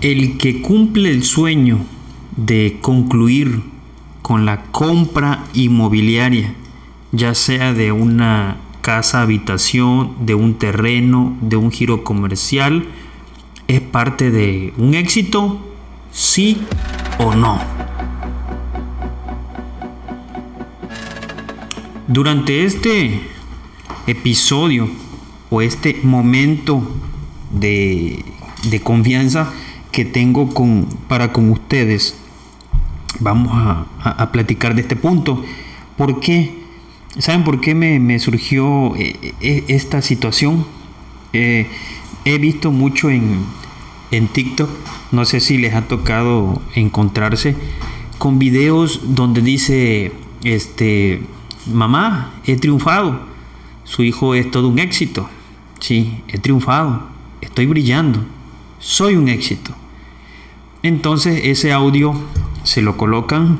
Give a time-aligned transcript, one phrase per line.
[0.00, 1.80] El que cumple el sueño
[2.36, 3.62] de concluir
[4.22, 6.54] con la compra inmobiliaria,
[7.10, 12.86] ya sea de una casa habitación, de un terreno, de un giro comercial,
[13.66, 15.60] es parte de un éxito,
[16.12, 16.58] sí
[17.18, 17.60] o no.
[22.06, 23.20] Durante este
[24.06, 24.88] episodio
[25.50, 26.82] o este momento
[27.50, 28.24] de,
[28.82, 29.52] confianza
[29.98, 32.14] que tengo con, para con ustedes,
[33.18, 35.44] vamos a, platicar de este punto.
[35.96, 36.54] ¿Por qué?
[37.18, 40.64] ¿Saben por qué me, surgió eh, eh, esta situación?
[41.32, 41.66] Eh,
[42.24, 43.40] he visto mucho en,
[44.12, 44.70] en TikTok,
[45.10, 47.56] no sé si les ha tocado encontrarse
[48.18, 50.12] con videos donde dice,
[50.44, 51.22] este,
[51.66, 53.18] mamá, he triunfado,
[53.82, 55.28] su hijo es todo un éxito,
[55.80, 57.08] sí, he triunfado,
[57.40, 58.20] estoy brillando,
[58.78, 59.74] soy un éxito.
[60.82, 62.14] Entonces ese audio
[62.62, 63.58] se lo colocan,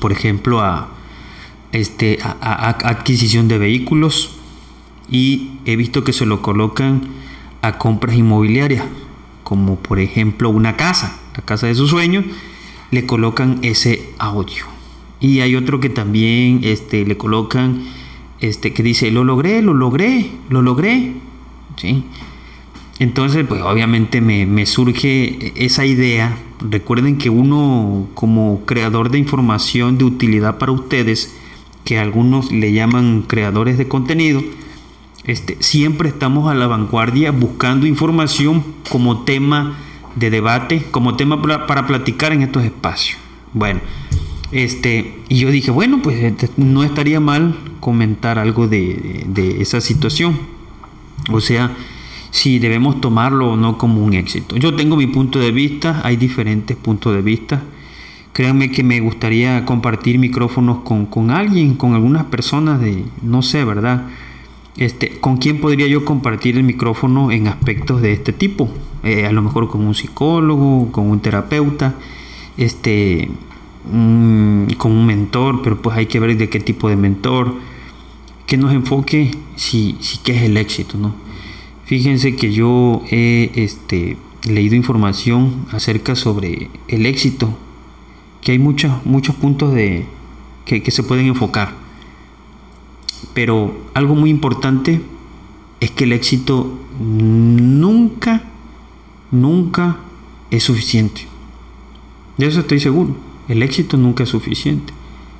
[0.00, 0.88] por ejemplo, a,
[1.72, 4.36] este, a, adquisición de vehículos
[5.08, 7.02] y he visto que se lo colocan
[7.62, 8.84] a compras inmobiliarias,
[9.44, 12.24] como por ejemplo una casa, la casa de sus sueños,
[12.90, 14.64] le colocan ese audio.
[15.20, 17.84] Y hay otro que también este, le colocan,
[18.40, 21.14] este, que dice, lo logré, lo logré, lo logré.
[21.76, 22.04] ¿Sí?
[23.00, 26.36] Entonces, pues obviamente me, surge esa idea.
[26.60, 31.34] Recuerden que uno como creador de información de utilidad para ustedes,
[31.84, 34.42] que algunos le llaman creadores de contenido,
[35.24, 39.78] este, siempre estamos a la vanguardia buscando información como tema
[40.14, 43.18] de debate, como tema para, para platicar en estos espacios.
[43.54, 43.80] Bueno,
[44.52, 49.80] este, y yo dije, bueno, pues este, no estaría mal comentar algo de, de esa
[49.80, 50.38] situación.
[51.30, 51.74] O sea,
[52.30, 54.56] si debemos tomarlo o no como un éxito.
[54.56, 57.62] Yo tengo mi punto de vista, hay diferentes puntos de vista.
[58.32, 64.06] Créanme que me gustaría compartir micrófonos con, alguien, con algunas personas de, no sé, ¿verdad?
[64.76, 68.70] Este, ¿Con quién podría yo compartir el micrófono en aspectos de este tipo?
[69.02, 71.94] Eh, a lo mejor con un psicólogo, con un terapeuta,
[72.56, 73.28] este,
[73.90, 77.54] con un mentor, pero pues hay que ver de qué tipo de mentor,
[78.46, 81.29] que nos enfoque si, si qué es el éxito, ¿no?
[81.90, 87.52] Fíjense que yo he este, leído información acerca sobre el éxito,
[88.42, 90.06] que hay muchos, muchos puntos de,
[90.64, 91.74] que, se pueden enfocar.
[93.34, 95.00] Pero algo muy importante
[95.80, 98.44] es que el éxito nunca,
[99.32, 99.96] nunca
[100.52, 101.26] es suficiente.
[102.38, 103.16] De eso estoy seguro.
[103.48, 104.92] El éxito nunca es suficiente.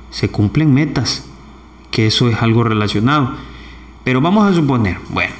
[0.09, 1.23] Se cumplen metas,
[1.91, 3.37] que eso es algo relacionado.
[4.03, 5.33] Pero vamos a suponer, bueno,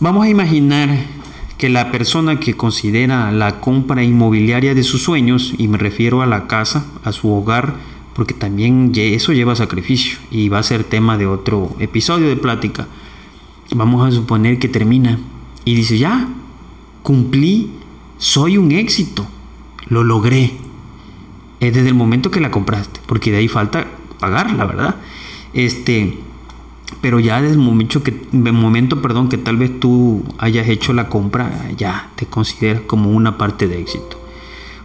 [0.00, 0.90] Vamos a imaginar
[1.56, 6.26] que la persona que considera la compra inmobiliaria de sus sueños, y me refiero a
[6.26, 7.76] la casa, a su hogar,
[8.12, 12.88] porque también eso lleva sacrificio y va a ser tema de otro episodio de plática.
[13.72, 15.20] Vamos a suponer que termina
[15.64, 16.28] y dice, ya,
[17.04, 17.70] cumplí,
[18.18, 19.26] soy un éxito,
[19.86, 20.54] lo logré.
[21.60, 23.86] Es desde el momento que la compraste, porque de ahí falta
[24.18, 24.96] pagarla, ¿verdad?
[25.52, 26.18] Este,
[27.00, 31.70] pero ya desde el momento que, perdón, que tal vez tú hayas hecho la compra,
[31.76, 34.20] ya te consideras como una parte de éxito.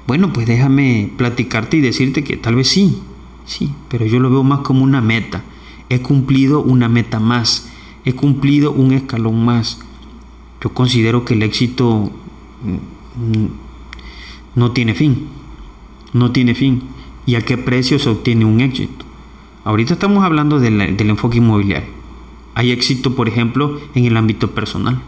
[0.07, 2.99] Bueno, pues déjame platicarte y decirte que tal vez sí,
[3.45, 5.43] sí, pero yo lo veo más como una meta.
[5.89, 7.69] He cumplido una meta más,
[8.05, 9.79] he cumplido un escalón más.
[10.63, 12.11] Yo considero que el éxito
[12.63, 13.45] mm,
[14.55, 15.27] no tiene fin,
[16.13, 16.83] no tiene fin.
[17.25, 19.05] ¿Y a qué precio se obtiene un éxito?
[19.63, 21.98] Ahorita estamos hablando del, enfoque inmobiliario.
[22.59, 25.01] Hay éxito, por ejemplo, en el ámbito personal.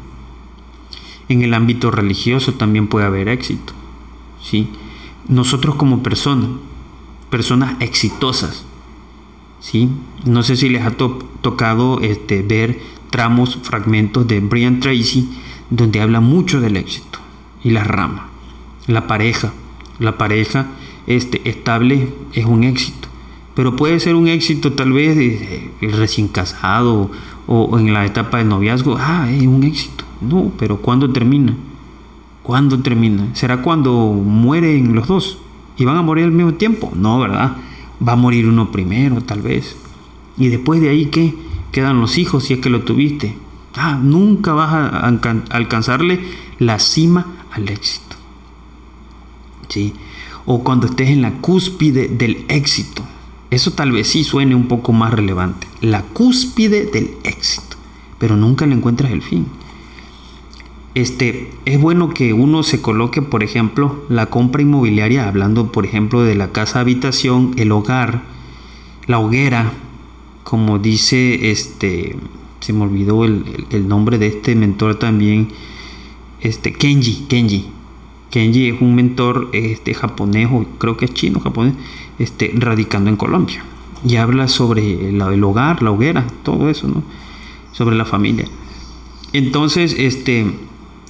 [1.28, 3.74] En el ámbito religioso también puede haber éxito.
[4.42, 4.70] ¿sí?
[5.28, 6.48] Nosotros como personas,
[7.30, 8.64] personas exitosas,
[9.60, 9.90] ¿sí?
[10.24, 12.80] no sé si les ha tocado este, ver
[13.10, 15.28] tramos, fragmentos de Brian Tracy,
[15.70, 17.20] donde habla mucho del éxito
[17.66, 18.30] y la rama.
[18.88, 19.52] La pareja,
[20.00, 20.68] la pareja
[21.06, 23.01] este, estable es un éxito
[23.56, 25.18] pero puede ser un éxito tal vez
[25.82, 27.12] recién casado
[27.48, 30.06] o, en la etapa de noviazgo, ah, es un éxito.
[30.22, 31.56] No, pero ¿cuándo termina?
[32.44, 33.28] ¿Cuándo termina?
[33.34, 35.38] ¿Será cuando mueren los dos?
[35.78, 36.92] ¿Y van a morir al mismo tiempo?
[36.96, 37.58] No, ¿verdad?
[38.08, 39.76] Va a morir uno primero, tal vez.
[40.38, 41.36] Y después de ahí, ¿qué?
[41.72, 43.36] Quedan los hijos si es que lo tuviste.
[43.76, 45.00] Ah, nunca vas a
[45.50, 46.20] alcanzarle
[46.60, 48.16] la cima al éxito.
[49.70, 49.94] ¿Sí?
[50.46, 53.04] O cuando estés en la cúspide del éxito.
[53.52, 55.68] Eso tal vez sí suene un poco más relevante.
[55.82, 57.76] La cúspide del éxito.
[58.18, 59.46] Pero nunca le encuentras el fin.
[60.96, 66.24] este, es bueno que uno se coloque, por ejemplo, la compra inmobiliaria, hablando, por ejemplo,
[66.24, 68.24] de la casa habitación, el hogar,
[69.08, 69.72] la hoguera,
[70.44, 72.18] como dice este,
[72.60, 75.50] se me olvidó el, nombre de este mentor también,
[76.40, 77.68] este, Kenji, Kenji.
[78.32, 81.76] Kenji es un mentor este, japonés, o creo que es chino, japonés,
[82.18, 83.64] este, radicando en Colombia.
[84.08, 87.04] Y habla sobre el hogar, la hoguera, todo eso, ¿no?
[87.74, 88.48] Sobre la familia.
[89.34, 90.46] Entonces, este,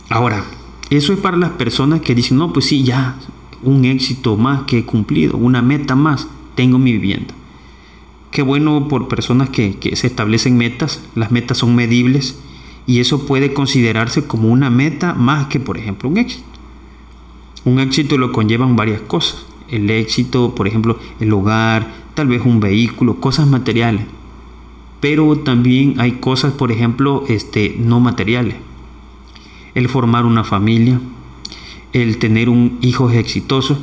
[0.10, 0.44] ahora,
[0.90, 3.18] eso es para las personas que dicen, no, pues sí, ya,
[3.64, 7.34] un éxito más que he cumplido, una meta más, tengo mi vivienda.
[8.32, 12.38] Qué bueno por personas que, que se establecen metas, las metas son medibles
[12.88, 16.51] y eso puede considerarse como una meta más que, por ejemplo, un éxito.
[17.66, 19.46] Un éxito lo conllevan varias cosas.
[19.70, 24.06] El éxito, por ejemplo, el hogar, tal vez un vehículo, cosas materiales
[25.02, 28.56] pero también hay cosas, por ejemplo, este, no materiales.
[29.74, 31.02] El formar una familia,
[31.92, 33.80] el tener un hijos exitosos.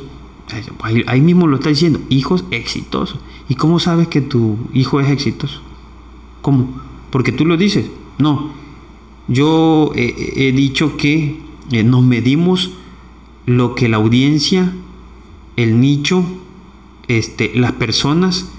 [0.81, 3.19] Ahí, mismo lo está diciendo, hijos exitosos.
[3.49, 5.59] ¿Y cómo sabes que tu hijo es exitoso?
[6.41, 6.69] ¿Cómo?
[7.11, 7.85] Porque tú lo dices.
[8.17, 8.51] No.
[9.27, 11.37] Yo he dicho que
[11.71, 12.71] eh, nos medimos
[13.49, 14.71] lo que la audiencia,
[15.55, 16.23] el nicho,
[17.07, 18.51] este, las personas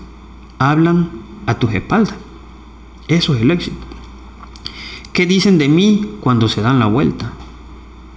[0.59, 1.11] hablan
[1.47, 2.17] a tus espaldas.
[3.07, 3.77] Eso es el éxito.
[5.13, 7.33] ¿Qué dicen de mí cuando se dan la vuelta?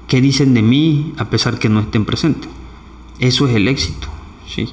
[0.07, 2.49] ¿Qué dicen de mí a pesar que no estén presentes?
[3.19, 4.07] Eso es el éxito.
[4.47, 4.69] ¿sí?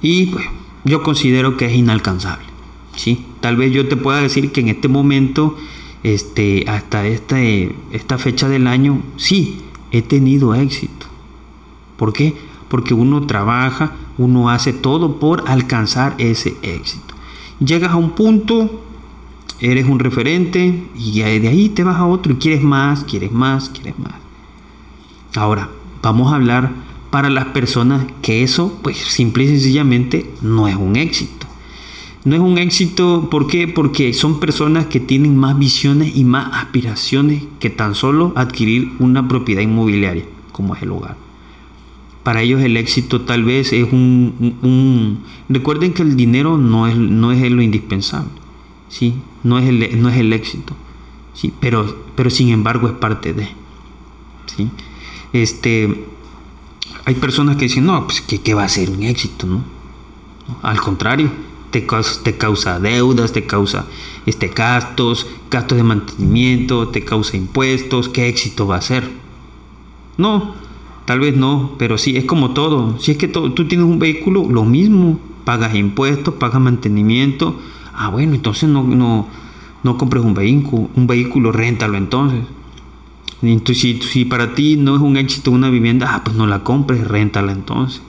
[0.00, 0.46] Y pues,
[0.84, 2.46] yo considero que es inalcanzable.
[2.94, 3.24] ¿sí?
[3.40, 5.56] Tal vez yo te pueda decir que en este momento,
[6.04, 9.60] este, hasta esta, esta fecha del año, sí,
[9.90, 11.11] he tenido éxito.
[11.96, 12.36] ¿Por qué?
[12.68, 17.14] Porque uno trabaja, uno hace todo por alcanzar ese éxito.
[17.60, 18.82] Llegas a un punto
[19.62, 23.68] eres un referente y de ahí te vas a otro y quieres más, quieres más,
[23.68, 24.14] quieres más.
[25.36, 25.70] Ahora,
[26.02, 26.72] vamos a hablar
[27.10, 31.46] para las personas que eso, pues simple y sencillamente, no es un éxito.
[32.24, 33.68] No es un éxito, ¿por qué?
[33.68, 39.26] Porque son personas que tienen más visiones y más aspiraciones que tan solo adquirir una
[39.28, 41.16] propiedad inmobiliaria, como es el hogar.
[42.22, 45.24] Para ellos el éxito tal vez es un...
[45.48, 48.42] recuerden que el dinero no es, no es lo indispensable.
[48.88, 49.14] ¿sí?
[49.42, 50.74] no es el, no es el éxito,
[51.34, 51.52] ¿sí?
[51.60, 53.48] pero, pero sin embargo es parte de.
[54.54, 54.68] ¿sí?
[55.32, 56.06] Este,
[57.04, 59.64] hay personas que dicen, no, pues que, va a ser un éxito, ¿no?
[60.62, 61.30] Al contrario,
[61.70, 63.86] te causa, te causa deudas, te causa
[64.26, 69.08] este, gastos, gastos de mantenimiento, te causa impuestos, ¿qué éxito va a ser?
[70.18, 70.54] No,
[71.04, 72.98] tal vez no, pero sí, es como todo.
[72.98, 77.56] Si es que tú tienes un vehículo, lo mismo, pagas impuestos, pagas mantenimiento,
[77.94, 79.28] Ah, bueno, entonces no, no,
[79.82, 82.40] no compres un vehículo, un vehículo, réntalo entonces.
[83.42, 87.06] Entonces, si, para ti no es un éxito una vivienda, ah, pues no la compres,
[87.06, 88.00] réntala entonces.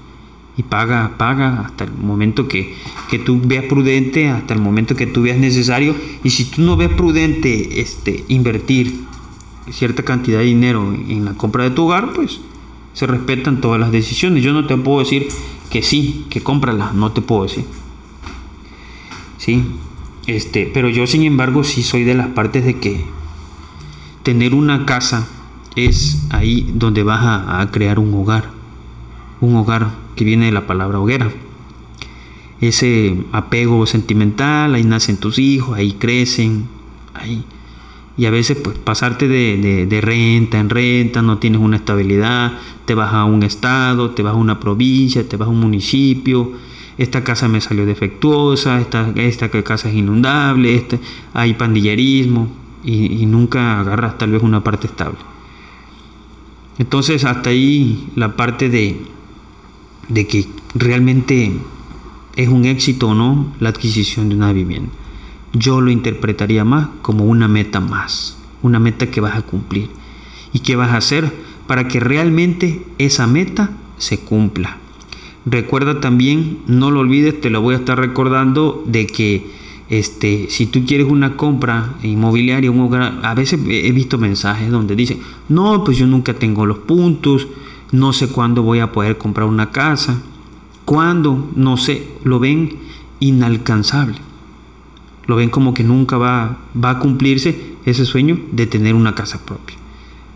[0.55, 2.75] Y paga, paga hasta el momento que,
[3.09, 5.95] que, tú veas prudente, hasta el momento que tú veas necesario.
[6.23, 9.01] Y si tú no ves prudente este, invertir
[9.71, 12.39] cierta cantidad de dinero en la compra de tu hogar, pues
[12.93, 14.43] se respetan todas las decisiones.
[14.43, 15.27] Yo no te puedo decir
[15.69, 17.65] que sí, que cómprala, no te puedo decir.
[19.43, 19.63] ¿sí?
[20.25, 23.03] Este, pero yo sin embargo sí soy de las partes de que
[24.23, 25.27] tener una casa
[25.75, 28.51] es ahí donde vas a, crear un hogar,
[29.41, 31.29] un hogar que viene de la palabra hoguera.
[32.61, 36.67] Ese apego sentimental, ahí nacen tus hijos, ahí crecen,
[37.13, 37.43] ahí.
[38.15, 42.53] Y a veces pues pasarte de, de renta en renta, no tienes una estabilidad,
[42.85, 46.51] te vas a un estado, te vas a una provincia, te vas a un municipio,
[46.97, 50.99] esta casa me salió defectuosa, esta, esta casa es inundable, este,
[51.33, 52.47] hay pandillerismo
[52.83, 55.17] y, nunca agarras tal vez una parte estable.
[56.77, 58.97] Entonces hasta ahí la parte de,
[60.09, 61.53] de que realmente
[62.35, 64.91] es un éxito o no la adquisición de una vivienda.
[65.53, 69.89] Yo lo interpretaría más como una meta más, una meta que vas a cumplir.
[70.51, 71.31] ¿Y qué vas a hacer
[71.67, 74.77] para que realmente esa meta se cumpla?
[75.45, 79.51] Recuerda también, no lo olvides, te lo voy a estar recordando, de que
[79.89, 82.71] este, si tú quieres una compra inmobiliaria,
[83.21, 85.19] a veces he visto mensajes donde dicen,
[85.49, 87.47] no, pues yo nunca tengo los puntos,
[87.91, 90.19] no sé cuándo voy a poder comprar una casa,
[90.85, 92.77] cuándo, no sé, lo ven
[93.19, 94.32] inalcanzable.
[95.25, 99.45] Lo ven como que nunca va, va a cumplirse ese sueño de tener una casa
[99.45, 99.77] propia.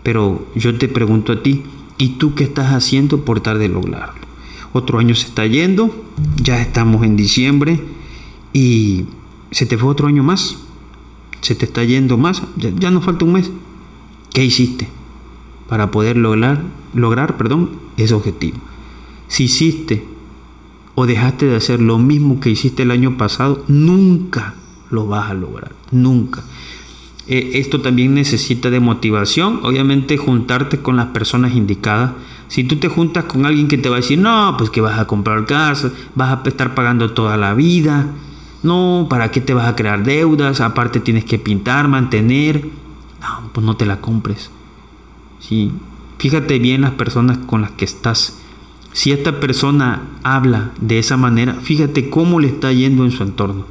[0.02, 1.62] Pero yo te pregunto a ti,
[1.98, 4.28] ¿y tú qué estás haciendo por tal de lograrlo?
[4.72, 6.04] otro año se está yendo,
[6.36, 7.80] ya estamos en diciembre
[8.52, 9.06] y
[9.50, 10.58] se te fue otro año más,
[11.40, 13.50] se te está yendo más, ya, nos falta un mes.
[14.32, 14.88] ¿Qué hiciste?
[15.68, 16.62] para poder lograr,
[16.94, 18.56] lograr perdón, ese objetivo.
[19.28, 20.02] Si hiciste
[20.94, 24.54] o dejaste de hacer lo mismo que hiciste el año pasado, nunca
[24.90, 26.42] lo vas a lograr, nunca.
[27.26, 32.12] Eh, esto también necesita de motivación, obviamente juntarte con las personas indicadas.
[32.48, 34.98] Si tú te juntas con alguien que te va a decir, no, pues que vas
[34.98, 38.06] a comprar casa, vas a estar pagando toda la vida,
[38.62, 40.60] no, ¿para qué te vas a crear deudas?
[40.60, 42.64] Aparte tienes que pintar, mantener,
[43.20, 44.50] no, pues no te la compres.
[45.38, 45.70] ¿sí?
[46.18, 48.38] Fíjate bien las personas con las que estás.
[48.92, 53.66] Si esta persona habla de esa manera, fíjate cómo le está yendo en su entorno.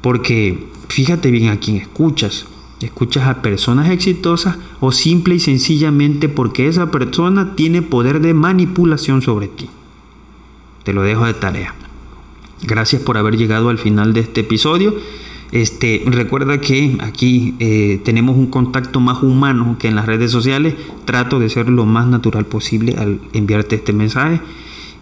[0.00, 2.46] Porque fíjate bien a quién escuchas.
[2.80, 9.20] Escuchas a personas exitosas o simple y sencillamente porque esa persona tiene poder de manipulación
[9.20, 9.68] sobre ti.
[10.84, 11.74] Te lo dejo de tarea.
[12.62, 14.94] Gracias por haber llegado al final de este episodio.
[15.52, 20.74] Este, recuerda que aquí eh, tenemos un contacto más humano que en las redes sociales.
[21.04, 24.40] Trato de ser lo más natural posible al enviarte este mensaje.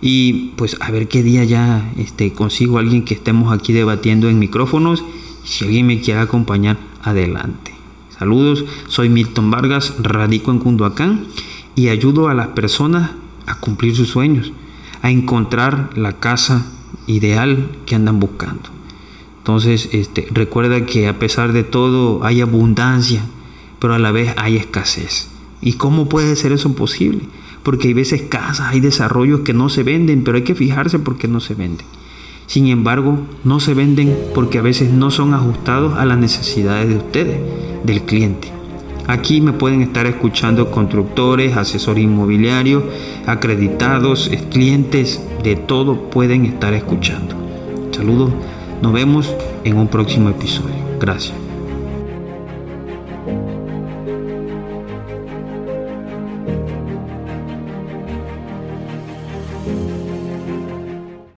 [0.00, 4.38] Y pues a ver qué día ya este, consigo alguien que estemos aquí debatiendo en
[4.38, 5.04] micrófonos.
[5.44, 7.74] Si alguien me quiere acompañar, adelante.
[8.18, 11.26] Saludos, soy Milton Vargas, radico en Cunduacán
[11.74, 13.12] y ayudo a las personas
[13.46, 14.52] a cumplir sus sueños,
[15.02, 16.66] a encontrar la casa
[17.06, 18.70] ideal que andan buscando.
[19.38, 23.22] Entonces, este, recuerda que a pesar de todo hay abundancia,
[23.78, 25.28] pero a la vez hay escasez.
[25.62, 27.22] ¿Y cómo puede ser eso posible?
[27.68, 31.18] Porque hay veces casas, hay desarrollos que no se venden, pero hay que fijarse por
[31.18, 31.86] qué no se venden.
[32.46, 36.96] Sin embargo, no se venden porque a veces no son ajustados a las necesidades de
[36.96, 37.38] ustedes,
[37.84, 38.50] del cliente.
[39.06, 42.84] Aquí me pueden estar escuchando constructores, asesores inmobiliarios,
[43.26, 47.36] acreditados, clientes, de todo pueden estar escuchando.
[47.90, 48.30] Saludos
[48.80, 49.30] nos vemos
[49.64, 50.74] en un próximo episodio.
[50.98, 51.47] Gracias.